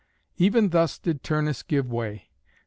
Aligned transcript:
Even 0.37 0.69
thus 0.69 0.97
did 0.97 1.21
Turnus 1.21 1.61
give 1.61 1.85
way. 1.91 2.31